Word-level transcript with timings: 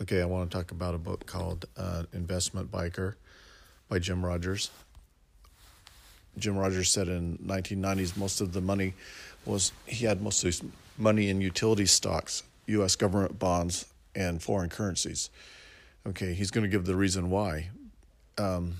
Okay, 0.00 0.22
I 0.22 0.26
want 0.26 0.48
to 0.48 0.56
talk 0.56 0.70
about 0.70 0.94
a 0.94 0.98
book 0.98 1.26
called 1.26 1.66
uh, 1.76 2.04
Investment 2.12 2.70
Biker 2.70 3.14
by 3.88 3.98
Jim 3.98 4.24
Rogers. 4.24 4.70
Jim 6.38 6.56
Rogers 6.56 6.88
said 6.88 7.08
in 7.08 7.36
1990s 7.38 8.16
most 8.16 8.40
of 8.40 8.52
the 8.52 8.60
money 8.60 8.94
was 9.44 9.72
he 9.86 10.06
had 10.06 10.22
most 10.22 10.44
of 10.44 10.46
his 10.46 10.62
money 10.98 11.28
in 11.28 11.40
utility 11.40 11.86
stocks, 11.86 12.44
U.S. 12.66 12.94
government 12.94 13.40
bonds, 13.40 13.86
and 14.14 14.40
foreign 14.40 14.68
currencies. 14.68 15.30
Okay, 16.06 16.32
he's 16.32 16.52
going 16.52 16.62
to 16.62 16.70
give 16.70 16.84
the 16.84 16.94
reason 16.94 17.28
why. 17.28 17.70
Um, 18.38 18.76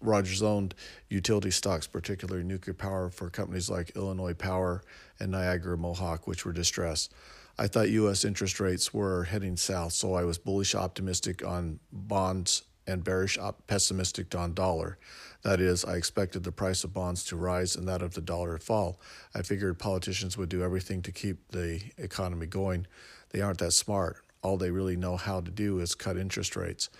Rogers 0.00 0.42
owned 0.42 0.74
utility 1.08 1.50
stocks, 1.50 1.86
particularly 1.86 2.44
nuclear 2.44 2.74
power, 2.74 3.10
for 3.10 3.30
companies 3.30 3.70
like 3.70 3.96
Illinois 3.96 4.34
Power 4.34 4.82
and 5.18 5.30
Niagara 5.30 5.78
Mohawk, 5.78 6.26
which 6.26 6.44
were 6.44 6.52
distressed. 6.52 7.12
I 7.58 7.66
thought 7.66 7.90
U.S. 7.90 8.24
interest 8.24 8.60
rates 8.60 8.94
were 8.94 9.24
heading 9.24 9.56
south, 9.56 9.92
so 9.92 10.14
I 10.14 10.24
was 10.24 10.38
bullish 10.38 10.74
optimistic 10.74 11.44
on 11.44 11.80
bonds 11.92 12.62
and 12.86 13.04
bearish 13.04 13.38
pessimistic 13.66 14.34
on 14.34 14.54
dollar. 14.54 14.98
That 15.42 15.60
is, 15.60 15.84
I 15.84 15.96
expected 15.96 16.44
the 16.44 16.52
price 16.52 16.84
of 16.84 16.92
bonds 16.92 17.24
to 17.24 17.36
rise 17.36 17.76
and 17.76 17.86
that 17.88 18.02
of 18.02 18.14
the 18.14 18.20
dollar 18.20 18.58
to 18.58 18.64
fall. 18.64 19.00
I 19.34 19.42
figured 19.42 19.78
politicians 19.78 20.36
would 20.36 20.48
do 20.48 20.62
everything 20.62 21.02
to 21.02 21.12
keep 21.12 21.48
the 21.50 21.80
economy 21.98 22.46
going. 22.46 22.86
They 23.30 23.40
aren't 23.40 23.58
that 23.58 23.72
smart. 23.72 24.18
All 24.42 24.56
they 24.56 24.70
really 24.70 24.96
know 24.96 25.16
how 25.16 25.40
to 25.40 25.50
do 25.50 25.78
is 25.78 25.94
cut 25.94 26.16
interest 26.16 26.56
rates. 26.56 26.90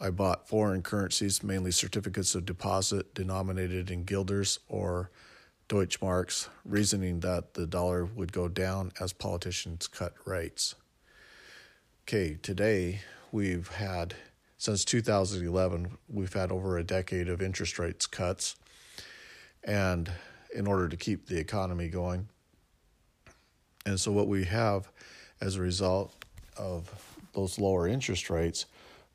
I 0.00 0.10
bought 0.10 0.48
foreign 0.48 0.82
currencies, 0.82 1.42
mainly 1.42 1.70
certificates 1.70 2.34
of 2.34 2.44
deposit 2.44 3.14
denominated 3.14 3.90
in 3.90 4.04
guilders 4.04 4.58
or 4.68 5.10
Deutschmarks, 5.68 6.48
reasoning 6.64 7.20
that 7.20 7.54
the 7.54 7.66
dollar 7.66 8.04
would 8.04 8.32
go 8.32 8.46
down 8.48 8.92
as 9.00 9.12
politicians 9.12 9.86
cut 9.86 10.14
rates. 10.24 10.74
Okay, 12.04 12.38
today 12.42 13.00
we've 13.32 13.68
had, 13.68 14.14
since 14.58 14.84
2011, 14.84 15.96
we've 16.08 16.32
had 16.32 16.52
over 16.52 16.76
a 16.76 16.84
decade 16.84 17.28
of 17.28 17.42
interest 17.42 17.78
rates 17.78 18.06
cuts. 18.06 18.56
And 19.64 20.12
in 20.54 20.66
order 20.66 20.88
to 20.88 20.96
keep 20.96 21.26
the 21.26 21.38
economy 21.38 21.88
going. 21.88 22.28
And 23.84 24.00
so, 24.00 24.10
what 24.10 24.26
we 24.26 24.44
have 24.44 24.88
as 25.40 25.56
a 25.56 25.60
result 25.60 26.24
of 26.56 26.90
those 27.34 27.58
lower 27.58 27.86
interest 27.86 28.30
rates, 28.30 28.64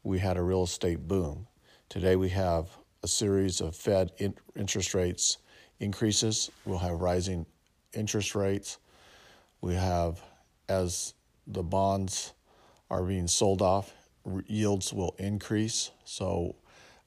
we 0.04 0.20
had 0.20 0.38
a 0.38 0.42
real 0.42 0.64
estate 0.64 1.08
boom. 1.08 1.48
Today, 1.90 2.16
we 2.16 2.30
have 2.30 2.70
a 3.04 3.08
series 3.08 3.62
of 3.62 3.76
Fed 3.76 4.12
interest 4.56 4.94
rates 4.94 5.38
increases. 5.80 6.50
We'll 6.66 6.80
have 6.80 7.02
rising 7.02 7.46
interest 7.94 8.36
rates. 8.36 8.78
We 9.62 9.76
have, 9.76 10.22
as 10.70 11.14
the 11.48 11.64
bonds 11.64 12.34
are 12.90 13.04
being 13.04 13.28
sold 13.28 13.62
off, 13.62 13.94
yields 14.46 14.94
will 14.94 15.16
increase. 15.18 15.92
So 16.06 16.56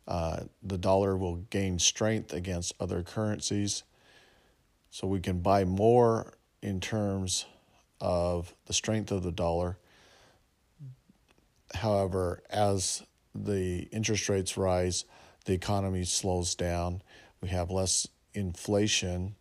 uh, 0.06 0.44
the 0.62 0.78
dollar 0.78 1.16
will 1.16 1.36
gain 1.36 1.78
strength 1.78 2.32
against 2.32 2.74
other 2.80 3.02
currencies. 3.02 3.84
So 4.90 5.06
we 5.06 5.20
can 5.20 5.40
buy 5.40 5.64
more 5.64 6.34
in 6.62 6.80
terms 6.80 7.46
of 8.00 8.54
the 8.66 8.72
strength 8.72 9.10
of 9.10 9.22
the 9.22 9.32
dollar. 9.32 9.78
However, 11.74 12.42
as 12.50 13.02
the 13.34 13.88
interest 13.92 14.28
rates 14.28 14.56
rise, 14.56 15.04
the 15.44 15.52
economy 15.52 16.04
slows 16.04 16.54
down. 16.54 17.02
We 17.40 17.48
have 17.48 17.70
less 17.70 18.08
inflation 18.32 19.34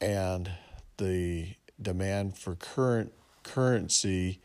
and 0.00 0.50
the 0.96 1.54
demand 1.80 2.36
for 2.36 2.54
current 2.56 3.12
currency 3.42 4.40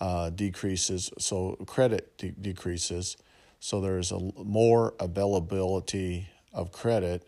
uh, 0.00 0.30
decreases, 0.30 1.10
so 1.18 1.56
credit 1.66 2.16
de- 2.18 2.30
decreases. 2.30 3.16
So 3.60 3.80
there's 3.80 4.12
a 4.12 4.20
more 4.36 4.94
availability 5.00 6.28
of 6.52 6.72
credit 6.72 7.26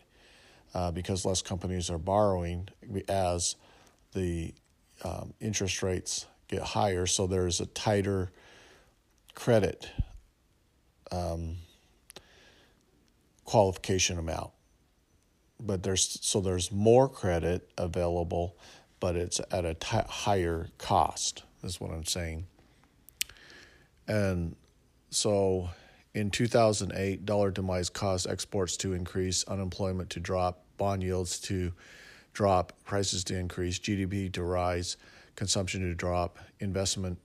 uh, 0.73 0.91
because 0.91 1.25
less 1.25 1.41
companies 1.41 1.89
are 1.89 1.97
borrowing 1.97 2.69
as 3.09 3.55
the 4.13 4.53
um, 5.03 5.33
interest 5.39 5.81
rates 5.81 6.25
get 6.47 6.61
higher. 6.61 7.05
So 7.05 7.27
there's 7.27 7.59
a 7.59 7.65
tighter 7.67 8.31
credit 9.37 9.89
um, 11.11 11.55
qualification 13.45 14.17
amount 14.17 14.51
but 15.59 15.83
there's 15.83 16.19
so 16.21 16.41
there's 16.41 16.71
more 16.71 17.09
credit 17.09 17.69
available, 17.77 18.57
but 18.99 19.15
it's 19.15 19.41
at 19.51 19.65
a 19.65 19.73
t- 19.73 19.97
higher 20.07 20.67
cost. 20.77 21.43
Is 21.63 21.81
what 21.81 21.91
I'm 21.91 22.05
saying. 22.05 22.45
And 24.07 24.55
so, 25.09 25.69
in 26.13 26.29
2008, 26.29 27.25
dollar 27.25 27.51
demise 27.51 27.89
caused 27.89 28.27
exports 28.27 28.77
to 28.77 28.93
increase, 28.93 29.43
unemployment 29.45 30.09
to 30.11 30.19
drop, 30.19 30.63
bond 30.77 31.03
yields 31.03 31.39
to 31.41 31.73
drop, 32.33 32.73
prices 32.85 33.23
to 33.25 33.37
increase, 33.37 33.79
GDP 33.79 34.31
to 34.33 34.43
rise, 34.43 34.97
consumption 35.35 35.81
to 35.81 35.95
drop, 35.95 36.37
investment 36.59 37.17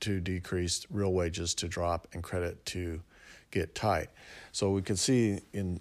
to 0.00 0.20
decrease, 0.20 0.86
real 0.90 1.12
wages 1.12 1.54
to 1.56 1.68
drop, 1.68 2.08
and 2.12 2.22
credit 2.22 2.64
to 2.66 3.02
get 3.50 3.74
tight. 3.74 4.08
So 4.52 4.70
we 4.70 4.82
can 4.82 4.96
see 4.96 5.40
in 5.52 5.80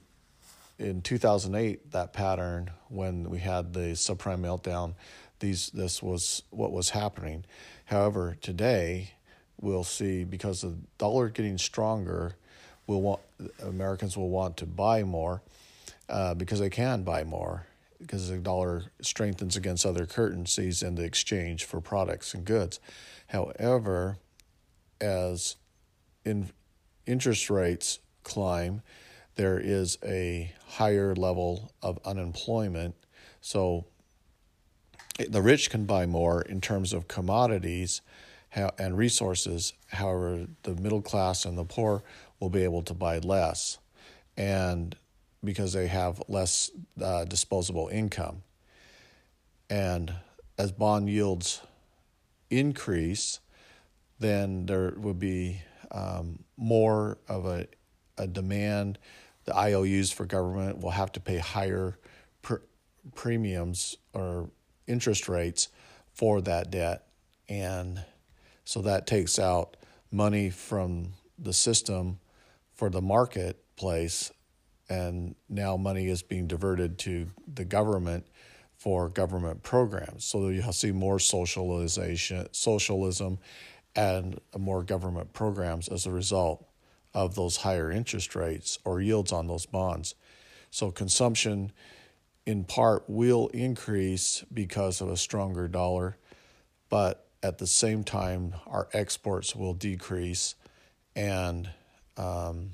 in 0.80 1.02
2008, 1.02 1.92
that 1.92 2.14
pattern 2.14 2.70
when 2.90 3.30
we 3.30 3.40
had 3.40 3.74
the 3.74 3.94
subprime 3.94 4.42
meltdown, 4.42 4.94
these 5.40 5.70
this 5.72 6.02
was 6.04 6.44
what 6.50 6.72
was 6.72 6.92
happening. 6.92 7.46
However, 7.86 8.38
today 8.42 9.14
we'll 9.60 9.84
see 9.84 10.24
because 10.24 10.62
the 10.62 10.78
dollar 10.98 11.30
getting 11.30 11.58
stronger, 11.58 12.36
will 12.88 13.02
want 13.02 13.22
Americans 13.62 14.18
will 14.18 14.30
want 14.30 14.58
to 14.58 14.66
buy 14.66 15.04
more 15.04 15.42
uh, 16.10 16.34
because 16.34 16.60
they 16.60 16.70
can 16.70 17.04
buy 17.04 17.24
more 17.24 17.67
because 18.00 18.30
the 18.30 18.38
dollar 18.38 18.86
strengthens 19.02 19.56
against 19.56 19.86
other 19.86 20.06
currencies 20.06 20.84
in 20.84 20.96
the 20.96 21.04
exchange 21.04 21.64
for 21.66 21.82
products 21.82 22.34
and 22.34 22.46
goods. 22.46 22.80
However, 23.28 24.18
as 25.02 25.56
in 26.24 26.50
interest 27.06 27.50
rates 27.50 28.00
climb, 28.24 28.82
there 29.36 29.60
is 29.60 29.98
a 30.04 30.54
higher 30.66 31.16
level 31.16 31.72
of 31.82 32.00
unemployment. 32.06 32.96
So 33.42 33.86
the 35.30 35.42
rich 35.42 35.70
can 35.70 35.86
buy 35.86 36.06
more 36.06 36.42
in 36.42 36.62
terms 36.62 36.94
of 36.94 37.08
commodities 37.08 38.02
and 38.54 38.98
resources. 38.98 39.74
However, 39.88 40.48
the 40.64 40.76
middle 40.76 41.02
class 41.02 41.46
and 41.46 41.58
the 41.58 41.66
poor 41.66 42.04
will 42.40 42.50
be 42.50 42.64
able 42.64 42.82
to 42.84 42.94
buy 42.94 43.20
less, 43.20 43.78
and 44.36 44.96
because 45.44 45.74
they 45.74 45.88
have 45.88 46.22
less 46.28 46.72
uh, 47.02 47.26
disposable 47.26 47.88
income. 47.88 48.44
And 49.70 50.14
as 50.58 50.72
bond 50.72 51.10
yields 51.10 51.62
increase, 52.50 53.40
then 54.20 54.66
there 54.66 54.94
would 54.98 55.20
be 55.20 55.62
um, 55.92 56.44
more 56.58 57.18
of 57.28 57.46
a, 57.46 57.68
a 58.18 58.28
demand 58.28 58.98
the 59.48 59.56
IOUs 59.56 60.12
for 60.12 60.26
government 60.26 60.80
will 60.80 60.92
have 60.92 61.14
to 61.14 61.22
pay 61.22 61.38
higher 61.38 61.98
pr- 62.42 62.66
premiums 63.16 63.96
or 64.14 64.50
interest 64.88 65.30
rates 65.30 65.70
for 66.14 66.42
that 66.42 66.70
debt. 66.70 67.08
And 67.48 68.04
so 68.66 68.82
that 68.82 69.08
takes 69.08 69.40
out 69.40 69.78
money 70.12 70.50
from 70.50 71.14
the 71.40 71.54
system 71.54 72.20
for 72.74 72.90
the 72.90 73.02
marketplace. 73.02 74.32
And 74.90 75.36
now 75.50 75.76
money 75.78 76.08
is 76.08 76.22
being 76.22 76.48
diverted 76.48 76.98
to 77.00 77.28
the 77.54 77.66
government 77.66 78.26
for 78.78 79.10
government 79.10 79.64
programs. 79.64 80.24
So 80.24 80.50
you'll 80.50 80.72
see 80.72 80.92
more 80.92 81.20
socialization, 81.20 82.48
socialism, 82.52 83.40
and 83.96 84.40
more 84.58 84.84
government 84.84 85.34
programs 85.34 85.88
as 85.88 86.06
a 86.06 86.12
result 86.12 86.66
of 87.14 87.36
those 87.36 87.58
higher 87.58 87.92
interest 87.92 88.36
rates 88.36 88.78
or 88.86 89.02
yields 89.02 89.32
on 89.32 89.48
those 89.48 89.66
bonds. 89.66 90.14
So 90.70 90.92
consumption 90.92 91.72
in 92.46 92.64
part 92.64 93.04
will 93.08 93.48
increase 93.48 94.46
because 94.54 95.02
of 95.02 95.10
a 95.10 95.18
stronger 95.18 95.68
dollar, 95.68 96.18
but 96.90 97.28
at 97.44 97.58
the 97.58 97.68
same 97.68 98.04
time, 98.04 98.54
our 98.68 98.88
exports 98.94 99.56
will 99.56 99.74
decrease, 99.74 100.56
and 101.16 101.70
um, 102.18 102.72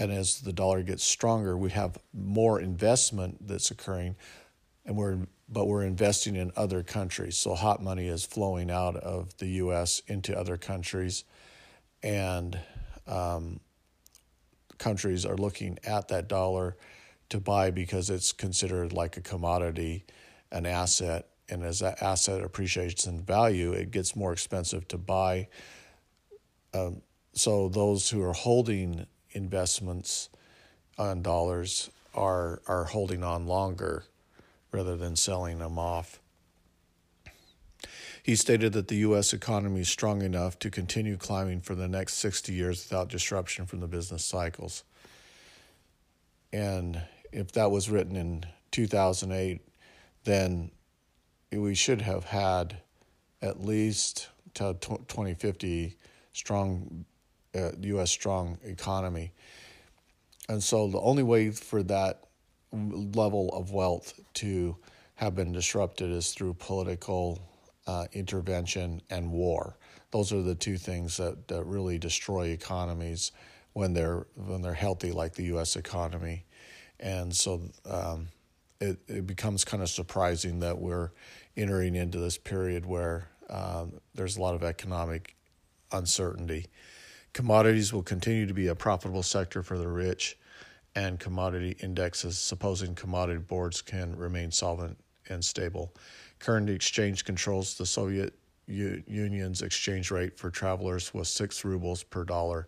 and 0.00 0.10
as 0.10 0.40
the 0.40 0.52
dollar 0.52 0.82
gets 0.82 1.04
stronger, 1.04 1.56
we 1.56 1.70
have 1.70 1.98
more 2.12 2.60
investment 2.60 3.46
that's 3.46 3.70
occurring, 3.70 4.16
and 4.84 4.96
we're 4.96 5.18
but 5.52 5.66
we're 5.66 5.82
investing 5.82 6.36
in 6.36 6.52
other 6.56 6.82
countries. 6.82 7.36
So 7.36 7.54
hot 7.54 7.82
money 7.82 8.06
is 8.06 8.24
flowing 8.24 8.70
out 8.70 8.96
of 8.96 9.36
the 9.38 9.46
U.S. 9.46 10.00
into 10.06 10.36
other 10.36 10.56
countries, 10.56 11.24
and 12.02 12.58
um, 13.06 13.60
countries 14.78 15.26
are 15.26 15.36
looking 15.36 15.78
at 15.84 16.08
that 16.08 16.28
dollar 16.28 16.76
to 17.28 17.38
buy 17.38 17.70
because 17.70 18.10
it's 18.10 18.32
considered 18.32 18.92
like 18.92 19.16
a 19.16 19.20
commodity, 19.20 20.04
an 20.50 20.66
asset. 20.66 21.26
And 21.48 21.64
as 21.64 21.80
that 21.80 22.00
asset 22.00 22.42
appreciates 22.42 23.06
in 23.06 23.22
value, 23.22 23.72
it 23.72 23.90
gets 23.90 24.14
more 24.14 24.32
expensive 24.32 24.86
to 24.88 24.98
buy 24.98 25.48
um, 26.72 27.02
so 27.32 27.68
those 27.68 28.10
who 28.10 28.22
are 28.22 28.32
holding 28.32 29.06
investments 29.32 30.28
on 30.98 31.22
dollars 31.22 31.90
are 32.14 32.60
are 32.66 32.84
holding 32.84 33.22
on 33.22 33.46
longer 33.46 34.04
rather 34.72 34.96
than 34.96 35.16
selling 35.16 35.58
them 35.58 35.78
off. 35.78 36.20
He 38.22 38.36
stated 38.36 38.74
that 38.74 38.88
the 38.88 38.96
U.S. 38.96 39.32
economy 39.32 39.80
is 39.80 39.88
strong 39.88 40.22
enough 40.22 40.58
to 40.60 40.70
continue 40.70 41.16
climbing 41.16 41.62
for 41.62 41.74
the 41.74 41.88
next 41.88 42.14
60 42.14 42.52
years 42.52 42.86
without 42.88 43.08
disruption 43.08 43.66
from 43.66 43.80
the 43.80 43.86
business 43.88 44.24
cycles. 44.24 44.84
And 46.52 47.02
if 47.32 47.52
that 47.52 47.70
was 47.70 47.88
written 47.88 48.16
in 48.16 48.44
2008, 48.72 49.60
then 50.24 50.70
we 51.50 51.74
should 51.74 52.02
have 52.02 52.24
had 52.24 52.76
at 53.40 53.64
least 53.64 54.28
to 54.54 54.76
2050 54.80 55.96
strong 56.32 57.04
uh, 57.54 57.70
U.S. 57.80 58.10
strong 58.10 58.58
economy. 58.64 59.32
And 60.48 60.62
so 60.62 60.88
the 60.88 61.00
only 61.00 61.22
way 61.22 61.50
for 61.50 61.82
that 61.84 62.24
level 62.72 63.50
of 63.52 63.72
wealth 63.72 64.18
to 64.34 64.76
have 65.16 65.34
been 65.34 65.52
disrupted 65.52 66.10
is 66.10 66.32
through 66.32 66.54
political 66.54 67.40
uh, 67.86 68.06
intervention 68.12 69.02
and 69.10 69.30
war. 69.30 69.76
Those 70.12 70.32
are 70.32 70.42
the 70.42 70.54
two 70.54 70.76
things 70.76 71.16
that, 71.18 71.48
that 71.48 71.64
really 71.64 71.98
destroy 71.98 72.48
economies 72.48 73.32
when 73.72 73.92
they're 73.92 74.26
when 74.34 74.62
they're 74.62 74.74
healthy, 74.74 75.12
like 75.12 75.34
the 75.34 75.44
U.S. 75.44 75.76
economy. 75.76 76.46
And 76.98 77.34
so 77.34 77.62
um, 77.84 78.28
it 78.80 78.98
it 79.08 79.26
becomes 79.26 79.64
kind 79.64 79.82
of 79.82 79.88
surprising 79.88 80.60
that 80.60 80.78
we're 80.78 81.10
entering 81.56 81.94
into 81.94 82.18
this 82.18 82.38
period 82.38 82.86
where 82.86 83.28
um, 83.48 84.00
there's 84.14 84.36
a 84.36 84.40
lot 84.40 84.54
of 84.54 84.62
economic 84.62 85.36
uncertainty. 85.92 86.66
Commodities 87.32 87.92
will 87.92 88.02
continue 88.02 88.46
to 88.46 88.54
be 88.54 88.66
a 88.66 88.74
profitable 88.74 89.22
sector 89.22 89.62
for 89.62 89.78
the 89.78 89.86
rich, 89.86 90.36
and 90.96 91.20
commodity 91.20 91.76
indexes, 91.80 92.36
supposing 92.38 92.94
commodity 92.94 93.38
boards 93.38 93.80
can 93.80 94.16
remain 94.16 94.50
solvent 94.50 94.98
and 95.28 95.44
stable. 95.44 95.94
Current 96.40 96.68
exchange 96.68 97.24
controls 97.24 97.76
the 97.76 97.86
Soviet 97.86 98.34
Union's 98.66 99.62
exchange 99.62 100.10
rate 100.10 100.36
for 100.36 100.50
travelers 100.50 101.14
was 101.14 101.28
6 101.28 101.64
rubles 101.64 102.02
per 102.02 102.24
dollar. 102.24 102.66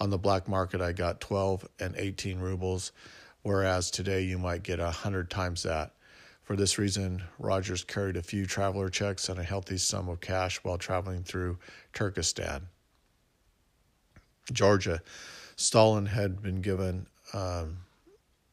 On 0.00 0.10
the 0.10 0.18
black 0.18 0.48
market, 0.48 0.80
I 0.80 0.92
got 0.92 1.20
12 1.20 1.66
and 1.80 1.94
18 1.96 2.38
rubles, 2.38 2.92
whereas 3.42 3.90
today 3.90 4.22
you 4.22 4.38
might 4.38 4.62
get 4.62 4.78
100 4.78 5.30
times 5.30 5.64
that. 5.64 5.92
For 6.42 6.54
this 6.54 6.78
reason, 6.78 7.22
Rogers 7.38 7.82
carried 7.82 8.16
a 8.16 8.22
few 8.22 8.46
traveler 8.46 8.90
checks 8.90 9.28
and 9.28 9.40
a 9.40 9.44
healthy 9.44 9.78
sum 9.78 10.08
of 10.08 10.20
cash 10.20 10.60
while 10.62 10.78
traveling 10.78 11.24
through 11.24 11.58
Turkestan. 11.92 12.68
Georgia. 14.52 15.00
Stalin 15.56 16.06
had 16.06 16.42
been 16.42 16.60
given 16.60 17.06
um, 17.32 17.78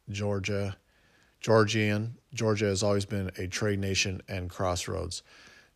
Georgia 0.09 0.75
Georgian. 1.41 2.15
Georgia 2.33 2.65
has 2.65 2.83
always 2.83 3.05
been 3.05 3.31
a 3.37 3.47
trade 3.47 3.79
nation 3.79 4.21
and 4.29 4.49
crossroads. 4.49 5.23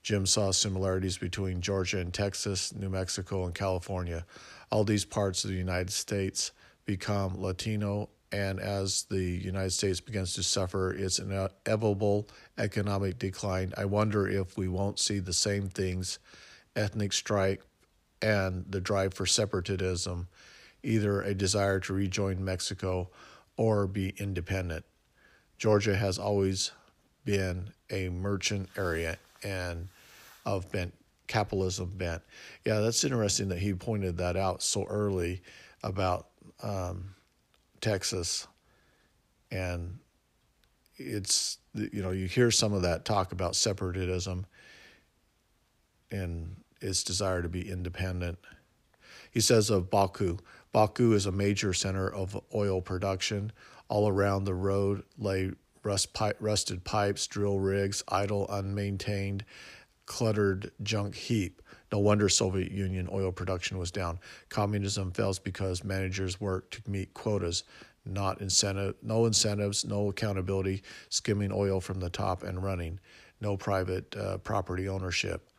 Jim 0.04 0.28
saw 0.28 0.52
similarities 0.52 1.18
between 1.18 1.60
Georgia 1.60 1.98
and 1.98 2.14
Texas, 2.14 2.74
New 2.74 2.90
Mexico, 2.90 3.46
and 3.46 3.56
California. 3.56 4.24
All 4.72 4.84
these 4.84 5.04
parts 5.04 5.44
of 5.44 5.50
the 5.50 5.56
United 5.56 5.92
States 5.92 6.52
become 6.86 7.42
Latino, 7.42 8.10
and 8.32 8.60
as 8.60 9.06
the 9.10 9.24
United 9.24 9.72
States 9.72 10.00
begins 10.00 10.36
to 10.36 10.44
suffer 10.44 10.94
its 10.94 11.18
inevitable 11.18 12.28
economic 12.60 13.18
decline, 13.18 13.74
I 13.76 13.86
wonder 13.86 14.28
if 14.28 14.56
we 14.56 14.68
won't 14.68 15.00
see 15.00 15.18
the 15.18 15.34
same 15.34 15.70
things 15.70 16.20
ethnic 16.76 17.14
strife 17.14 17.66
and 18.22 18.66
the 18.70 18.82
drive 18.82 19.14
for 19.14 19.26
separatism, 19.26 20.28
either 20.84 21.22
a 21.22 21.34
desire 21.34 21.80
to 21.82 21.94
rejoin 21.94 22.44
Mexico 22.44 23.10
or 23.58 23.88
be 23.88 24.14
independent. 24.18 24.86
Georgia 25.58 25.96
has 25.96 26.18
always 26.18 26.72
been 27.24 27.70
a 27.90 28.10
merchant 28.10 28.70
area 28.78 29.18
and 29.44 29.88
of 30.46 30.72
bent 30.72 30.94
capitalism 31.28 31.92
bent. 31.96 32.22
Yeah, 32.66 32.80
that's 32.80 33.04
interesting 33.04 33.50
that 33.50 33.60
he 33.60 33.74
pointed 33.74 34.18
that 34.18 34.36
out 34.36 34.62
so 34.62 34.86
early 34.86 35.42
about 35.84 36.28
um, 36.62 37.16
Texas, 37.82 38.48
and 39.52 39.98
it's 40.98 41.58
you 41.74 42.02
know 42.02 42.12
you 42.12 42.28
hear 42.28 42.52
some 42.52 42.74
of 42.74 42.84
that 42.84 43.06
talk 43.06 43.32
about 43.32 43.56
separatism 43.56 44.46
and 46.12 46.56
its 46.86 47.04
desire 47.04 47.42
to 47.42 47.50
be 47.50 47.70
independent. 47.70 48.38
He 49.32 49.42
says 49.42 49.70
of 49.70 49.90
Baku, 49.90 50.38
Baku 50.72 51.14
is 51.14 51.26
a 51.26 51.32
major 51.32 51.74
center 51.74 52.10
of 52.14 52.38
oil 52.54 52.82
production. 52.82 53.52
All 53.88 54.08
around 54.10 54.44
the 54.44 54.54
road 54.54 55.04
lay 55.18 55.52
rust 55.84 56.10
rusted 56.40 56.84
pipes, 56.84 57.28
drill 57.28 57.60
rigs, 57.60 58.04
idle, 58.08 58.48
unmaintained, 58.50 59.46
cluttered 60.06 60.72
junk 60.84 61.16
heap. 61.16 61.62
No 61.92 62.00
wonder 62.00 62.28
Soviet 62.28 62.72
Union 62.72 63.08
oil 63.12 63.32
production 63.32 63.78
was 63.78 63.92
down. 63.92 64.20
Communism 64.50 65.12
fails 65.12 65.40
because 65.40 65.84
managers 65.84 66.42
work 66.42 66.72
to 66.72 66.82
meet 66.90 67.14
quotas, 67.14 67.64
not 68.06 68.42
incentive, 68.42 68.96
no 69.02 69.26
incentives, 69.26 69.86
no 69.86 70.10
accountability, 70.10 70.84
skimming 71.10 71.52
oil 71.54 71.80
from 71.80 72.00
the 72.00 72.10
top 72.10 72.44
and 72.44 72.62
running, 72.62 73.00
no 73.40 73.56
private 73.56 74.16
uh, 74.18 74.38
property 74.40 74.90
ownership. 74.90 75.50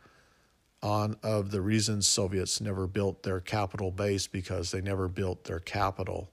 On 0.83 1.17
of 1.23 1.51
the 1.51 1.61
reasons 1.61 2.07
Soviets 2.07 2.61
never 2.61 2.85
built 2.85 3.23
their 3.23 3.39
capital 3.39 3.91
base 3.91 4.27
because 4.27 4.71
they 4.71 4.81
never 4.81 5.07
built 5.07 5.45
their 5.45 5.59
capital. 5.59 6.29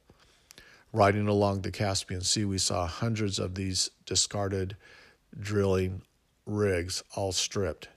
Riding 0.93 1.27
along 1.29 1.63
the 1.63 1.71
Caspian 1.71 2.21
Sea, 2.21 2.45
we 2.45 2.59
saw 2.59 2.87
hundreds 2.87 3.39
of 3.39 3.55
these 3.55 3.91
discarded 4.07 4.77
drilling 5.39 6.03
rigs 6.47 7.03
all 7.17 7.33
stripped. 7.33 7.89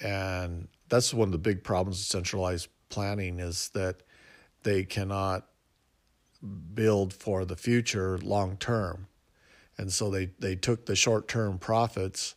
And 0.00 0.68
that's 0.88 1.14
one 1.14 1.28
of 1.28 1.32
the 1.32 1.38
big 1.38 1.64
problems 1.64 2.00
of 2.00 2.06
centralized 2.06 2.68
planning 2.88 3.40
is 3.40 3.70
that 3.70 4.02
they 4.62 4.84
cannot 4.84 5.46
build 6.74 7.14
for 7.14 7.44
the 7.44 7.56
future 7.56 8.18
long 8.18 8.56
term. 8.56 9.06
And 9.78 9.92
so 9.92 10.10
they, 10.10 10.26
they 10.38 10.54
took 10.54 10.86
the 10.86 10.96
short 10.96 11.28
term 11.28 11.58
profits 11.58 12.34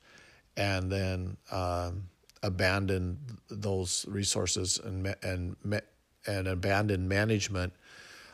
and 0.57 0.92
then 0.92 1.38
um, 1.52 2.07
abandoned 2.44 3.18
those 3.50 4.06
resources 4.07 4.80
and, 4.84 5.16
and, 5.24 5.56
and 6.28 6.47
abandoned 6.47 7.09
management 7.09 7.74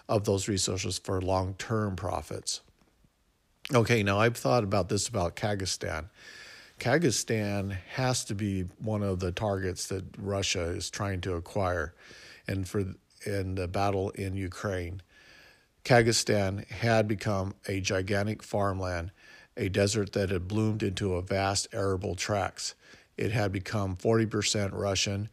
of 0.10 0.26
those 0.26 0.48
resources 0.48 1.00
for 1.00 1.22
long 1.22 1.54
term 1.56 1.96
profits. 1.96 2.62
Okay, 3.74 4.04
now 4.04 4.20
I've 4.20 4.36
thought 4.36 4.64
about 4.64 4.90
this 4.90 5.08
about 5.08 5.36
Kyrgyzstan. 5.36 6.10
Kyrgyzstan 6.80 7.78
has 7.94 8.26
to 8.26 8.36
be 8.36 8.64
one 8.80 9.04
of 9.04 9.20
the 9.20 9.32
targets 9.32 9.88
that 9.88 10.04
Russia 10.18 10.64
is 10.64 10.90
trying 10.90 11.22
to 11.22 11.36
acquire, 11.36 11.94
and 12.48 12.68
for 12.68 12.84
in 13.26 13.56
the 13.56 13.68
battle 13.68 14.10
in 14.12 14.36
Ukraine, 14.36 15.02
Kyrgyzstan 15.86 16.68
had 16.70 17.08
become 17.08 17.54
a 17.68 17.80
gigantic 17.80 18.44
farmland, 18.44 19.12
a 19.58 19.70
desert 19.70 20.14
that 20.14 20.30
had 20.30 20.48
bloomed 20.48 20.84
into 20.84 21.16
a 21.16 21.22
vast 21.22 21.68
arable 21.74 22.16
tracts. 22.16 22.76
It 23.18 23.32
had 23.32 23.52
become 23.52 23.96
40% 23.96 24.72
Russian, 24.74 25.30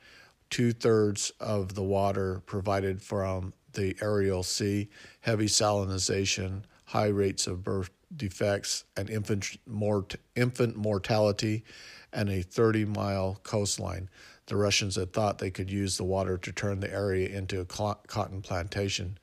two 0.50 0.72
thirds 0.72 1.32
of 1.40 1.75
the 1.75 1.82
water 1.82 2.42
provided 2.46 3.02
from 3.02 3.52
the 3.72 3.96
Aral 4.00 4.42
Sea, 4.42 4.88
heavy 5.20 5.46
salinization, 5.46 6.62
high 6.87 7.08
rates 7.08 7.46
of 7.46 7.62
birth 7.62 7.90
defects, 8.14 8.84
and 8.96 9.10
infant, 9.10 9.58
mort- 9.66 10.16
infant 10.34 10.76
mortality, 10.76 11.64
and 12.12 12.28
a 12.30 12.42
30 12.42 12.87
mile 12.87 13.38
coastline. 13.42 14.08
The 14.46 14.56
Russians 14.56 14.96
had 14.96 15.12
thought 15.12 15.38
they 15.38 15.50
could 15.50 15.70
use 15.70 15.98
the 15.98 16.04
water 16.04 16.38
to 16.38 16.52
turn 16.52 16.80
the 16.80 16.92
area 16.92 17.28
into 17.28 17.60
a 17.60 17.66
cotton 17.66 18.40
plantation, 18.40 19.18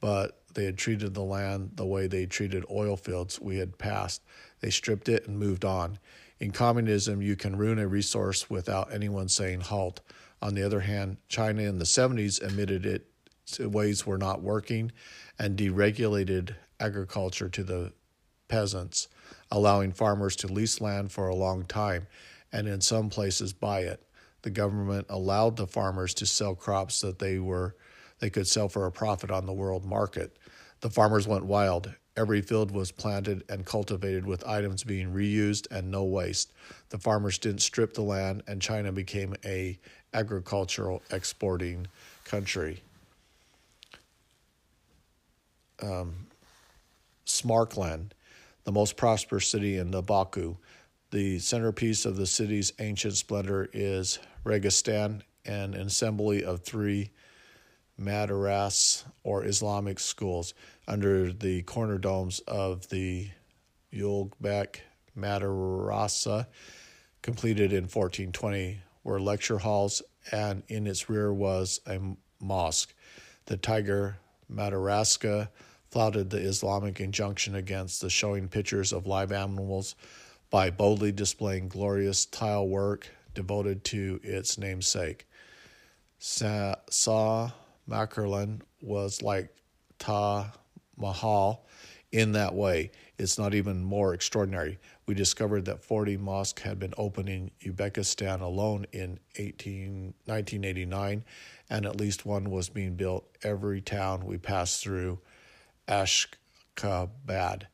but 0.00 0.37
they 0.54 0.64
had 0.64 0.78
treated 0.78 1.14
the 1.14 1.22
land 1.22 1.72
the 1.74 1.86
way 1.86 2.06
they 2.06 2.26
treated 2.26 2.64
oil 2.70 2.96
fields 2.96 3.40
we 3.40 3.58
had 3.58 3.78
passed. 3.78 4.22
They 4.60 4.70
stripped 4.70 5.08
it 5.08 5.26
and 5.26 5.38
moved 5.38 5.64
on. 5.64 5.98
In 6.40 6.52
communism, 6.52 7.20
you 7.20 7.36
can 7.36 7.56
ruin 7.56 7.78
a 7.78 7.88
resource 7.88 8.48
without 8.48 8.92
anyone 8.92 9.28
saying 9.28 9.62
halt. 9.62 10.00
On 10.40 10.54
the 10.54 10.62
other 10.62 10.80
hand, 10.80 11.16
China 11.28 11.62
in 11.62 11.78
the 11.78 11.84
70s 11.84 12.42
admitted 12.42 12.86
it 12.86 13.06
ways 13.60 14.06
were 14.06 14.18
not 14.18 14.42
working 14.42 14.92
and 15.38 15.56
deregulated 15.56 16.54
agriculture 16.78 17.48
to 17.48 17.64
the 17.64 17.92
peasants, 18.46 19.08
allowing 19.50 19.92
farmers 19.92 20.36
to 20.36 20.46
lease 20.46 20.80
land 20.80 21.10
for 21.10 21.28
a 21.28 21.34
long 21.34 21.64
time 21.64 22.06
and 22.52 22.66
in 22.66 22.80
some 22.80 23.10
places 23.10 23.52
buy 23.52 23.80
it. 23.80 24.02
The 24.42 24.50
government 24.50 25.06
allowed 25.08 25.56
the 25.56 25.66
farmers 25.66 26.14
to 26.14 26.26
sell 26.26 26.54
crops 26.54 27.00
that 27.00 27.18
they 27.18 27.38
were 27.38 27.74
they 28.18 28.30
could 28.30 28.46
sell 28.46 28.68
for 28.68 28.86
a 28.86 28.92
profit 28.92 29.30
on 29.30 29.46
the 29.46 29.52
world 29.52 29.84
market. 29.84 30.36
The 30.80 30.90
farmers 30.90 31.26
went 31.26 31.44
wild. 31.44 31.92
Every 32.16 32.40
field 32.40 32.70
was 32.70 32.90
planted 32.90 33.44
and 33.48 33.64
cultivated 33.64 34.26
with 34.26 34.46
items 34.46 34.82
being 34.82 35.12
reused 35.12 35.68
and 35.70 35.90
no 35.90 36.04
waste. 36.04 36.52
The 36.88 36.98
farmers 36.98 37.38
didn't 37.38 37.62
strip 37.62 37.94
the 37.94 38.02
land, 38.02 38.42
and 38.48 38.60
China 38.60 38.90
became 38.90 39.34
a 39.44 39.78
agricultural 40.14 41.02
exporting 41.10 41.86
country. 42.24 42.82
Um, 45.80 46.26
Samarkand, 47.24 48.14
the 48.64 48.72
most 48.72 48.96
prosperous 48.96 49.46
city 49.46 49.78
in 49.78 49.90
Baku. 49.90 50.56
The 51.10 51.38
centerpiece 51.38 52.04
of 52.04 52.16
the 52.16 52.26
city's 52.26 52.72
ancient 52.80 53.16
splendor 53.16 53.70
is 53.72 54.18
Registan, 54.44 55.22
an 55.46 55.74
assembly 55.74 56.44
of 56.44 56.60
three 56.60 57.10
madrasas 58.00 59.04
or 59.24 59.44
Islamic 59.44 59.98
schools 59.98 60.54
under 60.86 61.32
the 61.32 61.62
corner 61.62 61.98
domes 61.98 62.40
of 62.40 62.88
the 62.88 63.28
Ulugh 63.92 64.32
Madrasa, 65.16 66.46
completed 67.22 67.72
in 67.72 67.84
1420, 67.84 68.80
were 69.04 69.20
lecture 69.20 69.58
halls, 69.58 70.02
and 70.30 70.62
in 70.68 70.86
its 70.86 71.08
rear 71.08 71.32
was 71.32 71.80
a 71.86 71.98
mosque. 72.40 72.94
The 73.46 73.56
Tiger 73.56 74.18
Madrasa 74.52 75.48
flouted 75.90 76.30
the 76.30 76.38
Islamic 76.38 77.00
injunction 77.00 77.54
against 77.54 78.00
the 78.00 78.10
showing 78.10 78.48
pictures 78.48 78.92
of 78.92 79.06
live 79.06 79.32
animals 79.32 79.94
by 80.50 80.70
boldly 80.70 81.12
displaying 81.12 81.68
glorious 81.68 82.26
tile 82.26 82.68
work 82.68 83.08
devoted 83.34 83.84
to 83.84 84.20
its 84.22 84.58
namesake. 84.58 85.26
Sa, 86.18 86.74
Sa 86.90 87.50
Makerlan 87.88 88.60
was 88.82 89.22
like 89.22 89.54
Taj 89.98 90.46
Mahal 90.96 91.66
in 92.12 92.32
that 92.32 92.54
way. 92.54 92.90
It's 93.18 93.38
not 93.38 93.54
even 93.54 93.82
more 93.82 94.14
extraordinary. 94.14 94.78
We 95.06 95.14
discovered 95.14 95.64
that 95.66 95.82
40 95.82 96.16
mosques 96.16 96.62
had 96.62 96.78
been 96.78 96.94
opened 96.96 97.28
in 97.28 97.50
Uzbekistan 97.64 98.40
alone 98.40 98.86
in 98.92 99.18
18, 99.36 100.14
1989, 100.24 101.24
and 101.70 101.86
at 101.86 101.96
least 101.96 102.24
one 102.24 102.50
was 102.50 102.68
being 102.68 102.94
built 102.94 103.26
every 103.42 103.80
town 103.80 104.26
we 104.26 104.38
passed 104.38 104.82
through 104.82 105.20
Ashgabat. 105.86 107.64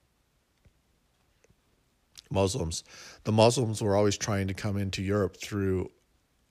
Muslims. 2.30 2.82
The 3.24 3.32
Muslims 3.32 3.80
were 3.80 3.94
always 3.94 4.16
trying 4.16 4.48
to 4.48 4.54
come 4.54 4.76
into 4.76 5.02
Europe 5.02 5.36
through 5.36 5.90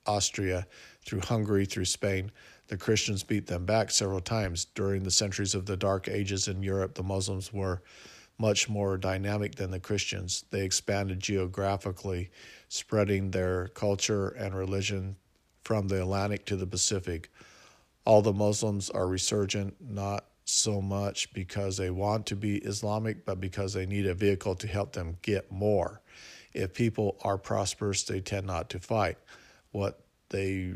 Austria, 0.06 0.68
through 1.06 1.22
Hungary, 1.22 1.66
through 1.66 1.86
Spain. 1.86 2.32
The 2.68 2.78
Christians 2.78 3.24
beat 3.24 3.48
them 3.48 3.66
back 3.66 3.92
several 3.92 4.22
times. 4.22 4.66
During 4.76 5.04
the 5.04 5.12
centuries 5.12 5.56
of 5.56 5.66
the 5.66 5.78
Dark 5.78 6.08
Ages 6.08 6.48
in 6.48 6.64
Europe, 6.64 6.96
the 6.96 7.04
Muslims 7.04 7.52
were 7.52 7.82
much 8.38 8.68
more 8.68 8.98
dynamic 8.98 9.56
than 9.56 9.72
the 9.72 9.80
Christians. 9.80 10.46
They 10.50 10.66
expanded 10.66 11.20
geographically, 11.20 12.32
spreading 12.70 13.32
their 13.32 13.68
culture 13.70 14.30
and 14.30 14.56
religion 14.56 15.16
from 15.64 15.88
the 15.88 16.02
Atlantic 16.02 16.46
to 16.48 16.56
the 16.56 16.68
Pacific. 16.68 17.32
All 18.06 18.22
the 18.22 18.34
Muslims 18.34 18.90
are 18.90 19.08
resurgent, 19.08 19.76
not 19.80 20.26
so 20.46 20.82
much 20.82 21.34
because 21.34 21.78
they 21.78 21.90
want 21.90 22.26
to 22.26 22.36
be 22.36 22.58
Islamic, 22.58 23.26
but 23.26 23.40
because 23.40 23.74
they 23.74 23.86
need 23.86 24.06
a 24.06 24.14
vehicle 24.14 24.56
to 24.56 24.68
help 24.68 24.94
them 24.94 25.18
get 25.22 25.52
more. 25.52 26.02
If 26.54 26.74
people 26.74 27.18
are 27.22 27.38
prosperous, 27.38 28.04
they 28.04 28.20
tend 28.20 28.48
not 28.48 28.70
to 28.72 28.80
fight. 28.80 29.18
What 29.74 30.00
they 30.30 30.76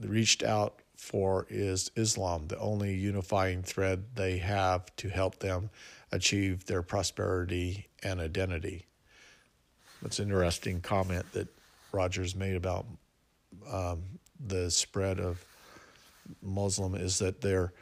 reached 0.00 0.42
out 0.42 0.80
for 0.96 1.46
is 1.48 1.90
Islam, 1.96 2.48
the 2.48 2.58
only 2.58 2.94
unifying 2.94 3.62
thread 3.62 4.04
they 4.16 4.38
have 4.38 4.94
to 4.96 5.08
help 5.08 5.38
them 5.38 5.70
achieve 6.10 6.66
their 6.66 6.82
prosperity 6.82 7.86
and 8.02 8.18
identity. 8.20 8.86
That's 10.02 10.18
an 10.18 10.26
interesting 10.26 10.80
comment 10.80 11.30
that 11.32 11.48
Rogers 11.92 12.34
made 12.34 12.56
about 12.56 12.86
um, 13.70 14.02
the 14.44 14.70
spread 14.70 15.20
of 15.20 15.44
Muslim 16.42 16.94
is 16.94 17.18
that 17.18 17.40
their 17.40 17.72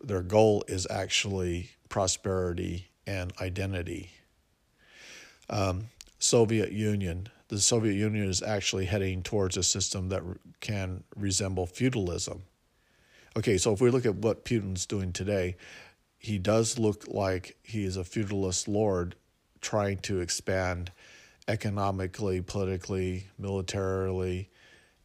their 0.00 0.22
goal 0.22 0.62
is 0.68 0.86
actually 0.88 1.70
prosperity 1.88 2.88
and 3.06 3.32
identity. 3.40 4.10
Um, 5.50 5.88
Soviet 6.18 6.72
Union. 6.72 7.28
The 7.48 7.60
Soviet 7.60 7.94
Union 7.94 8.28
is 8.28 8.42
actually 8.42 8.86
heading 8.86 9.22
towards 9.22 9.56
a 9.56 9.62
system 9.62 10.08
that 10.10 10.22
can 10.60 11.04
resemble 11.16 11.66
feudalism. 11.66 12.42
Okay, 13.36 13.56
so 13.56 13.72
if 13.72 13.80
we 13.80 13.90
look 13.90 14.04
at 14.04 14.16
what 14.16 14.44
Putin's 14.44 14.86
doing 14.86 15.12
today, 15.12 15.56
he 16.18 16.38
does 16.38 16.78
look 16.78 17.06
like 17.08 17.56
he 17.62 17.84
is 17.84 17.96
a 17.96 18.04
feudalist 18.04 18.66
lord 18.66 19.14
trying 19.60 19.98
to 19.98 20.20
expand 20.20 20.90
economically, 21.46 22.40
politically, 22.40 23.28
militarily, 23.38 24.50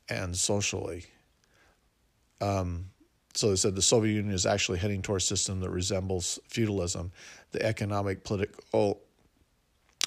and 0.10 0.36
socially. 0.36 1.06
Um, 2.42 2.90
so 3.36 3.50
they 3.50 3.56
said 3.56 3.76
the 3.76 3.82
Soviet 3.82 4.14
Union 4.14 4.34
is 4.34 4.46
actually 4.46 4.80
heading 4.80 5.02
towards 5.02 5.26
a 5.26 5.28
system 5.38 5.60
that 5.62 5.70
resembles 5.70 6.40
feudalism. 6.48 7.12
The 7.52 7.66
economic, 7.66 8.24
political, 8.24 9.02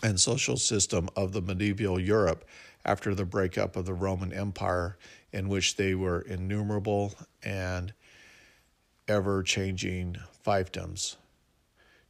and 0.03 0.21
social 0.21 0.57
system 0.57 1.09
of 1.17 1.33
the 1.33 1.43
medieval 1.43 1.99
Europe 1.99 2.45
after 2.85 3.15
the 3.15 3.25
breakup 3.25 3.77
of 3.77 3.87
the 3.87 3.95
Roman 3.95 4.33
Empire, 4.33 4.97
in 5.33 5.49
which 5.49 5.77
they 5.77 5.95
were 5.95 6.21
innumerable 6.21 7.15
and 7.43 7.93
ever 9.09 9.43
changing 9.43 10.17
fiefdoms. 10.45 11.17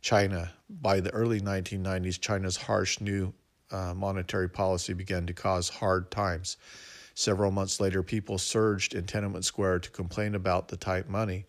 China. 0.01 0.53
By 0.69 1.01
the 1.01 1.11
early 1.11 1.41
1990s, 1.41 2.21
China's 2.21 2.57
harsh 2.57 3.01
new 3.01 3.33
uh, 3.71 3.95
monetary 3.95 4.49
policy 4.49 4.93
began 4.93 5.27
to 5.27 5.33
cause 5.33 5.69
hard 5.69 6.11
times. 6.11 6.57
Several 7.15 7.51
months 7.51 7.81
later, 7.81 8.03
people 8.03 8.39
surged 8.39 8.95
in 8.95 9.05
Tiananmen 9.05 9.43
Square 9.43 9.81
to 9.81 9.91
complain 9.91 10.35
about 10.35 10.69
the 10.69 10.77
tight 10.77 11.09
money. 11.09 11.47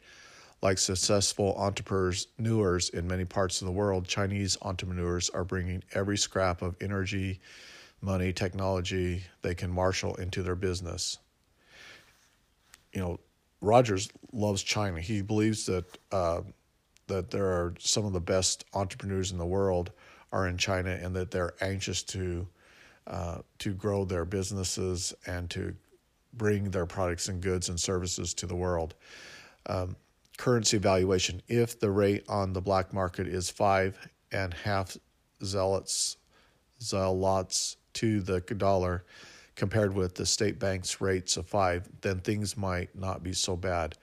Like 0.62 0.80
successful 0.80 1.56
entrepreneurs 1.58 2.90
in 2.90 3.08
many 3.08 3.26
parts 3.26 3.62
of 3.62 3.68
the 3.68 3.72
world, 3.72 4.08
Chinese 4.08 4.58
entrepreneurs 4.64 5.30
are 5.30 5.44
bringing 5.44 5.84
every 5.94 6.18
scrap 6.18 6.62
of 6.62 6.76
energy, 6.82 7.40
money, 8.02 8.34
technology 8.34 9.24
they 9.44 9.54
can 9.54 9.72
marshal 9.72 10.16
into 10.16 10.42
their 10.42 10.56
business. 10.56 11.20
You 12.92 13.02
know, 13.02 13.20
Rogers 13.62 14.10
loves 14.32 14.64
China. 14.64 15.00
He 15.00 15.22
believes 15.22 15.66
that 15.68 15.86
uh, 16.12 16.42
that 17.08 17.32
there 17.32 17.46
are 17.46 17.74
some 17.80 18.06
of 18.06 18.14
the 18.14 18.20
best 18.20 18.66
entrepreneurs 18.74 19.32
in 19.32 19.38
the 19.38 19.46
world 19.46 19.92
are 20.32 20.48
in 20.48 20.58
China, 20.58 20.90
and 20.90 21.16
that 21.16 21.32
they're 21.32 21.54
anxious 21.62 22.04
to 22.04 22.48
uh, 23.08 23.40
to 23.60 23.74
grow 23.74 24.06
their 24.06 24.26
businesses 24.26 25.14
and 25.26 25.50
to 25.50 25.76
bring 26.34 26.70
their 26.70 26.86
products 26.86 27.30
and 27.30 27.42
goods 27.42 27.70
and 27.70 27.80
services 27.80 28.34
to 28.34 28.46
the 28.46 28.56
world. 28.56 28.96
Um, 29.68 29.96
currency 30.38 30.78
valuation: 30.78 31.42
if 31.48 31.80
the 31.80 31.92
rate 31.92 32.24
on 32.30 32.54
the 32.54 32.62
black 32.62 32.94
market 32.94 33.28
is 33.28 33.50
five 33.50 33.98
and 34.32 34.54
half 34.54 34.98
zealots 35.44 36.18
zealots 36.82 37.78
to 37.94 38.22
the 38.22 38.40
dollar 38.42 39.04
compared 39.56 39.94
with 39.94 40.14
the 40.16 40.26
state 40.26 40.60
bank's 40.60 41.02
rates 41.02 41.36
of 41.36 41.48
five, 41.48 41.90
then 42.02 42.20
things 42.20 42.56
might 42.56 42.96
not 42.96 43.24
be 43.24 43.34
so 43.34 43.56
bad. 43.56 43.96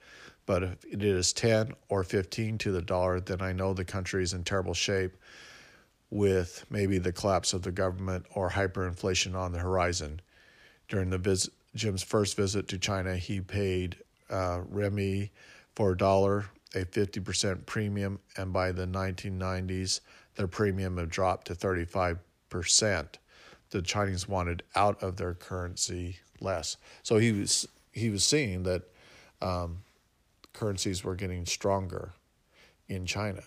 But 0.45 0.63
if 0.63 0.85
it 0.85 1.03
is 1.03 1.33
10 1.33 1.73
or 1.89 2.03
15 2.03 2.57
to 2.59 2.71
the 2.71 2.81
dollar, 2.81 3.19
then 3.19 3.41
I 3.41 3.53
know 3.53 3.73
the 3.73 3.85
country 3.85 4.21
is 4.21 4.33
in 4.33 4.43
terrible 4.43 4.73
shape 4.73 5.15
with 6.11 6.65
maybe 6.69 6.97
the 6.97 7.11
collapse 7.11 7.53
of 7.53 7.63
the 7.63 7.71
government 7.71 8.25
or 8.35 8.49
hyperinflation 8.49 9.33
on 9.35 9.53
the 9.53 9.59
horizon. 9.59 10.21
During 10.87 11.09
the 11.09 11.17
visit, 11.17 11.53
Jim's 11.73 12.03
first 12.03 12.37
visit 12.37 12.67
to 12.67 12.77
China, 12.77 13.17
he 13.17 13.41
paid 13.41 13.97
uh, 14.29 14.61
Remy 14.69 15.31
for 15.75 15.91
a 15.91 15.97
dollar, 15.97 16.45
a 16.73 16.85
50% 16.85 17.65
premium, 17.65 18.19
and 18.37 18.51
by 18.51 18.71
the 18.71 18.85
1990s, 18.85 19.99
their 20.35 20.47
premium 20.47 20.97
had 20.97 21.09
dropped 21.09 21.47
to 21.47 21.55
35% 21.55 22.17
the 23.75 23.81
Chinese 23.81 24.27
wanted 24.27 24.63
out 24.75 25.01
of 25.03 25.17
their 25.17 25.33
currency 25.33 26.17
less. 26.39 26.77
So 27.03 27.17
he 27.17 27.31
was 27.31 27.67
he 27.91 28.09
was 28.09 28.23
seeing 28.23 28.63
that 28.63 28.83
um, 29.41 29.79
currencies 30.53 31.03
were 31.03 31.15
getting 31.15 31.45
stronger 31.45 32.13
in 32.87 33.05
China. 33.05 33.43